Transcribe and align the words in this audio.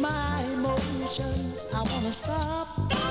my 0.00 0.44
emotions. 0.54 1.70
I 1.74 1.78
wanna 1.78 2.12
stop. 2.12 3.07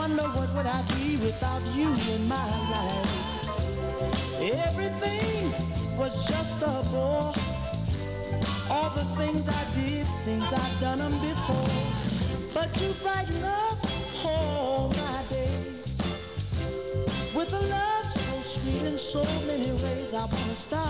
wonder 0.00 0.28
what 0.32 0.48
would 0.56 0.64
I 0.64 0.80
be 0.96 1.18
without 1.20 1.60
you 1.76 1.88
in 2.14 2.26
my 2.26 2.50
life. 2.72 3.12
Everything 4.40 5.52
was 6.00 6.26
just 6.26 6.62
a 6.62 6.72
bore. 6.90 7.34
All 8.72 8.90
the 8.96 9.04
things 9.20 9.44
I 9.60 9.64
did 9.76 10.06
since 10.06 10.48
I've 10.54 10.80
done 10.80 10.98
them 11.04 11.12
before. 11.12 11.76
But 12.56 12.68
you 12.80 12.94
brighten 13.02 13.44
up 13.44 13.78
all 14.24 14.88
my 14.88 15.18
days 15.28 16.00
with 17.36 17.52
a 17.52 17.62
love 17.76 18.06
so 18.06 18.32
sweet 18.40 18.84
in 18.90 18.96
so 18.96 19.22
many 19.46 19.70
ways. 19.84 20.14
I 20.14 20.24
wanna 20.24 20.56
stop. 20.56 20.89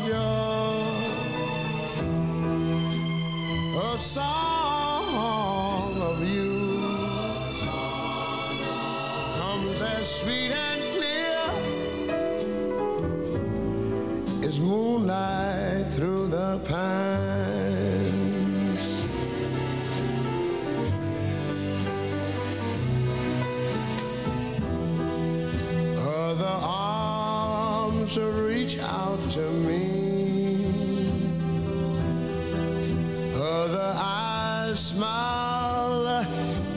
your 0.00 0.31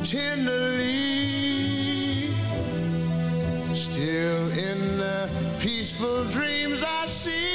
tenderly. 0.05 0.85
Still 3.73 4.51
in 4.51 4.97
the 4.97 5.29
peaceful 5.59 6.25
dreams 6.25 6.83
I 6.83 7.05
see. 7.07 7.54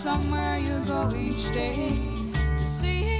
Somewhere 0.00 0.56
you 0.56 0.78
go 0.86 1.10
each 1.14 1.52
day 1.52 1.94
to 2.56 2.66
see 2.66 3.19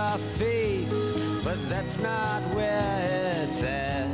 your 0.00 0.18
faith, 0.38 0.90
but 1.44 1.58
that's 1.68 1.98
not 1.98 2.42
where 2.54 3.44
it's 3.44 3.62
at. 3.62 4.09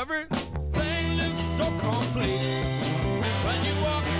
Everything 0.00 1.18
looks 1.18 1.40
so 1.40 1.64
complete 1.78 2.40
when 3.44 3.62
you 3.62 3.82
walk. 3.82 4.19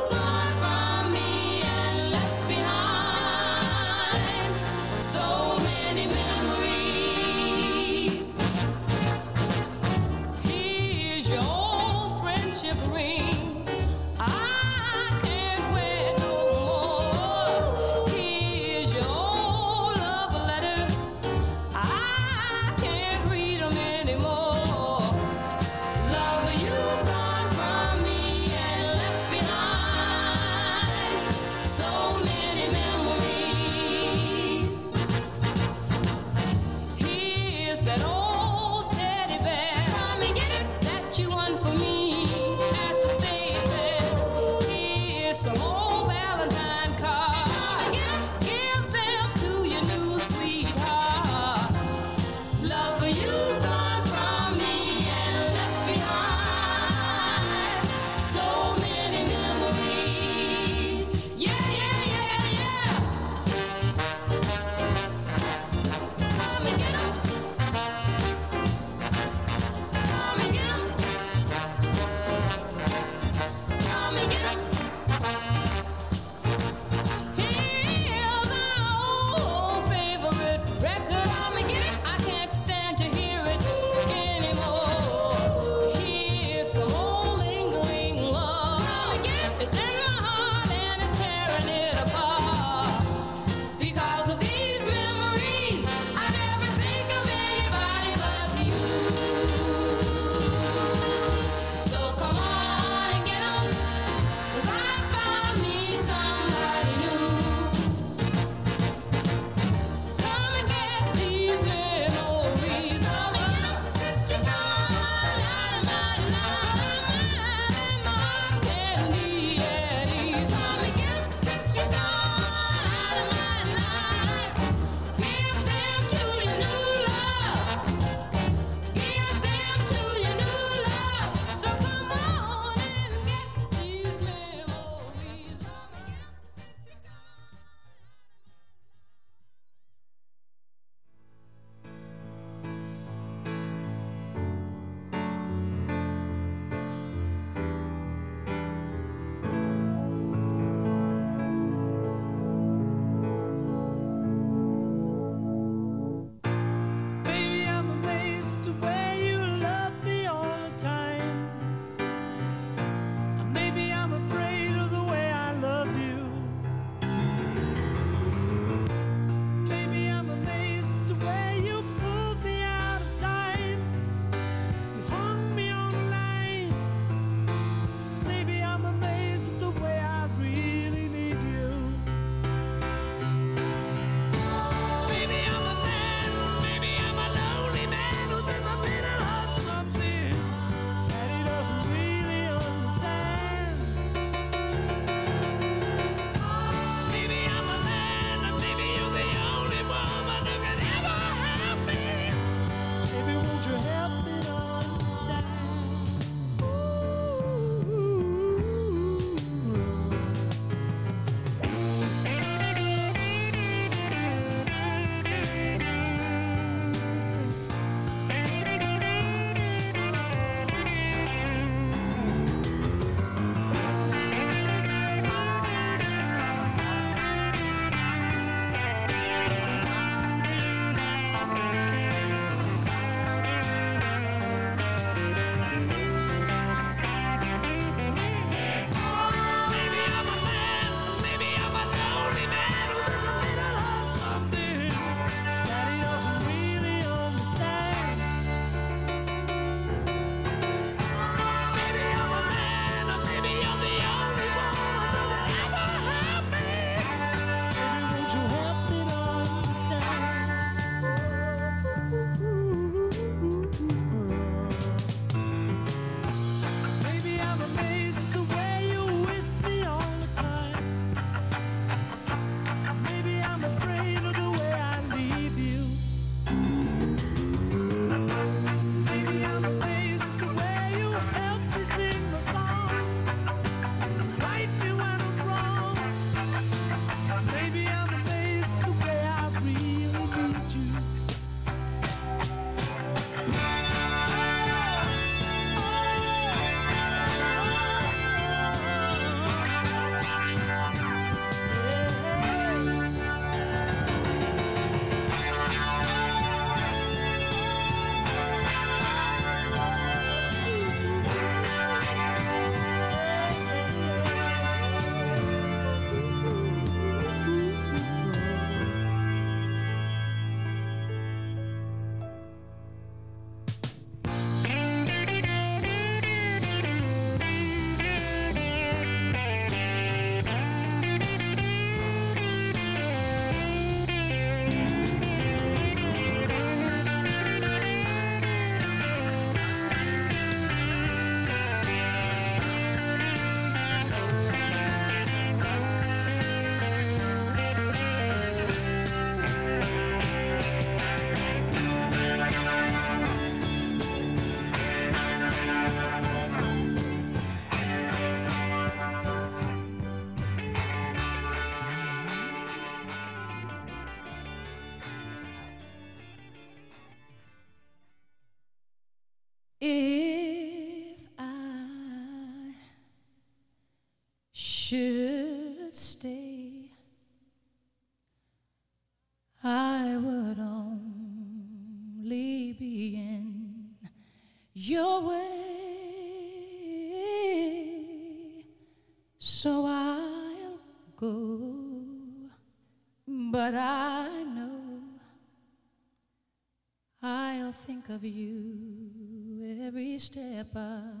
shepherd. 400.73 401.20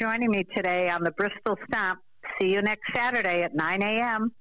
Joining 0.00 0.30
me 0.30 0.44
today 0.56 0.88
on 0.88 1.02
the 1.02 1.10
Bristol 1.12 1.56
Stomp. 1.68 2.00
See 2.40 2.48
you 2.48 2.62
next 2.62 2.82
Saturday 2.94 3.42
at 3.42 3.54
9 3.54 3.82
a.m. 3.82 4.32